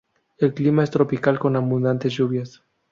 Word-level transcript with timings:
El 0.39 0.55
clima 0.55 0.83
es 0.83 0.89
tropical 0.89 1.37
con 1.37 1.55
abundantes 1.55 2.13
lluvias. 2.13 2.63